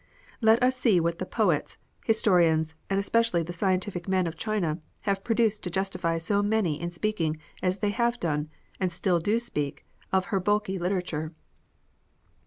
Let 0.41 0.63
us 0.63 0.75
see 0.75 0.99
what 0.99 1.19
the 1.19 1.27
poets, 1.27 1.77
historians, 2.05 2.73
and 2.89 2.99
especially 2.99 3.43
the 3.43 3.53
scientific 3.53 4.07
men 4.07 4.25
of 4.25 4.35
China 4.35 4.79
have 5.01 5.23
produced 5.23 5.61
to 5.61 5.69
justify 5.69 6.17
so 6.17 6.41
many 6.41 6.81
in 6.81 6.89
speaking 6.89 7.37
as 7.61 7.77
they 7.85 7.91
have 7.91 8.19
done, 8.19 8.49
and 8.79 8.91
still 8.91 9.19
do 9.19 9.37
speak, 9.37 9.85
of 10.11 10.25
her 10.33 10.39
bulky 10.39 10.79
literature. 10.79 11.33